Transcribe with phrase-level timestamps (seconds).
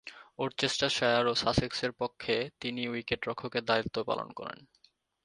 [0.39, 4.59] Worcestershire ও সাসেক্সের পক্ষে তিনি উইকেট-রক্ষকের দায়িত্ব পালন করেন।